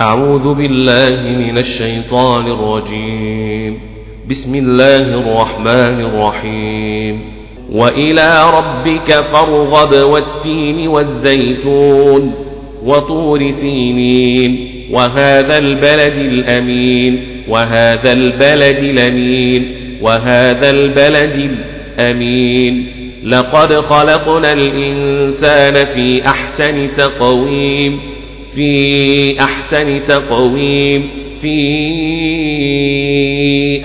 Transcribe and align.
أعوذ 0.00 0.54
بالله 0.54 1.20
من 1.38 1.58
الشيطان 1.58 2.46
الرجيم. 2.46 3.80
بسم 4.30 4.54
الله 4.54 4.96
الرحمن 4.96 6.00
الرحيم. 6.00 7.20
وإلى 7.72 8.44
ربك 8.58 9.12
فارغب 9.12 9.94
والتين 9.94 10.88
والزيتون 10.88 12.34
وطور 12.84 13.50
سينين. 13.50 14.68
وهذا 14.92 15.58
البلد 15.58 16.18
الأمين. 16.18 17.42
وهذا 17.48 18.12
البلد 18.12 18.78
الأمين. 18.78 19.74
وهذا 20.02 20.70
البلد 20.70 21.50
الأمين. 21.98 22.86
لقد 23.24 23.74
خلقنا 23.74 24.52
الإنسان 24.52 25.74
في 25.74 26.26
أحسن 26.26 26.94
تقويم. 26.94 28.09
في 28.54 29.40
أحسن 29.40 30.04
تقويم 30.04 31.10
في 31.42 31.60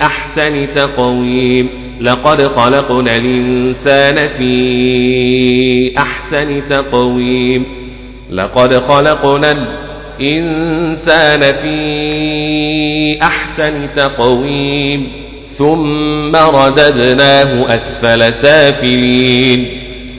أحسن 0.02 0.66
تقويم. 0.74 1.68
لقد 2.00 2.46
خلقنا 2.46 3.16
الإنسان 3.16 4.26
في 4.26 5.98
أحسن 5.98 6.68
تقويم. 6.68 7.66
لقد 8.30 8.74
خلقنا 8.74 9.68
الإنسان 10.20 11.40
في 11.40 13.18
أحسن 13.22 13.88
تقويم. 13.96 15.12
ثم 15.48 16.36
رددناه 16.36 17.74
أسفل 17.74 18.32
سافلين. 18.32 19.75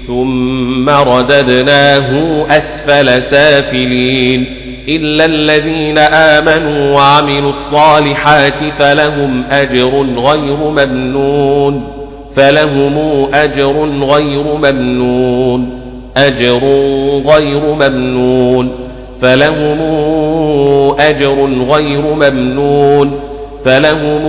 ثم 0.08 0.90
رددناه 0.90 2.12
أسفل 2.50 3.22
سافلين 3.22 4.46
إلا 4.90 5.26
الذين 5.26 5.98
آمنوا 5.98 6.96
وعملوا 6.96 7.50
الصالحات 7.50 8.64
فلهم 8.78 9.44
أجر 9.52 10.06
غير 10.18 10.58
ممنون 10.58 11.84
فلهم 12.36 12.98
أجر 13.34 13.90
غير 14.04 14.44
ممنون 14.44 15.70
أجر 16.18 16.60
غير 17.26 17.62
ممنون 17.80 18.70
فلهم 19.22 19.82
أجر 21.00 21.50
غير 21.70 22.02
ممنون 22.02 23.20
فلهم 23.66 24.28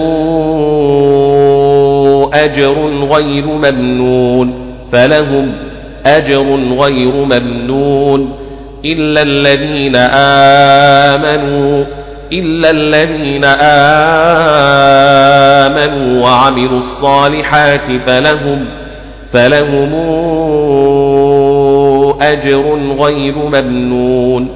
أجر 2.35 2.75
غير 3.11 3.47
ممنون 3.47 4.69
فلهم 4.93 5.68
أجر 6.07 6.59
غير 6.79 7.13
ممنون 7.13 8.33
إلا 8.85 9.23
الذين 9.23 9.97
آمنوا 11.17 11.85
إلا 12.33 12.71
الذين 12.71 13.45
آمنوا 15.85 16.23
وعملوا 16.23 16.79
الصالحات 16.79 17.93
فلهم 18.07 18.65
فلهم 19.33 19.95
أجر 22.21 22.79
غير 22.99 23.35
ممنون. 23.35 24.49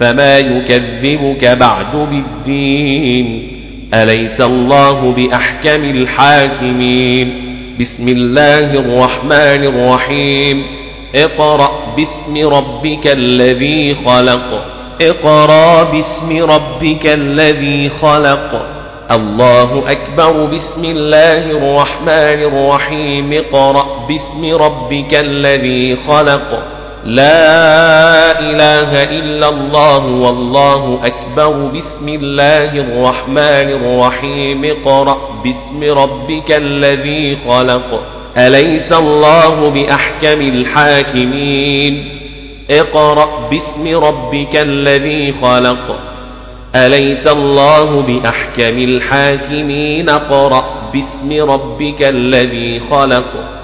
فما 0.00 0.38
يكذبك 0.38 1.44
بعد 1.44 1.96
بالدين. 2.10 3.52
أليس 3.94 4.40
الله 4.40 5.12
بأحكم 5.12 5.84
الحاكمين؟ 5.84 7.50
بسم 7.80 8.08
الله 8.08 8.74
الرحمن 8.74 9.64
الرحيم. 9.64 10.79
اقرأ 11.14 11.70
باسم 11.96 12.48
ربك 12.48 13.06
الذي 13.06 13.94
خلق. 13.94 14.64
اقرأ 15.00 15.82
باسم 15.82 16.44
ربك 16.44 17.06
الذي 17.06 17.88
خلق. 17.88 18.66
الله 19.10 19.90
أكبر. 19.90 20.44
بسم 20.46 20.84
الله 20.84 21.50
الرحمن 21.50 22.42
الرحيم. 22.52 23.32
اقرأ 23.32 23.86
باسم 24.08 24.56
ربك 24.56 25.14
الذي 25.14 25.96
خلق. 25.96 26.62
لا 27.04 28.40
إله 28.40 29.02
إلا 29.02 29.48
الله. 29.48 30.06
والله 30.06 30.98
أكبر. 31.04 31.70
بسم 31.76 32.08
الله 32.08 32.64
الرحمن 32.64 33.68
الرحيم. 33.80 34.64
اقرأ 34.64 35.18
باسم 35.44 35.80
ربك 35.98 36.52
الذي 36.52 37.36
خلق. 37.36 38.19
أليس 38.38 38.92
الله 38.92 39.70
بأحكم 39.70 40.40
الحاكمين؟ 40.40 42.20
اقرأ 42.70 43.48
باسم 43.50 43.96
ربك 44.04 44.56
الذي 44.56 45.32
خلق. 45.32 46.00
أليس 46.74 47.26
الله 47.26 48.00
بأحكم 48.02 48.78
الحاكمين؟ 48.78 50.08
اقرأ 50.08 50.90
باسم 50.92 51.50
ربك 51.50 52.02
الذي 52.02 52.80
خلق. 52.80 53.59